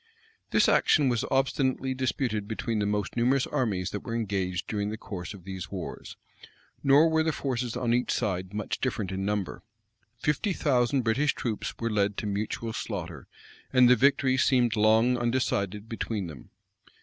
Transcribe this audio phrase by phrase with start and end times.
[0.49, 4.97] []This action was obstinately disputed between the most numerous armies that were engaged during the
[4.97, 6.17] course of these wars;
[6.81, 9.61] nor were the forces on each side much different in number.
[10.17, 13.27] Fifty thousand British troops were led to mutual slaughter;
[13.71, 16.49] and the victory seemed long undecided between them.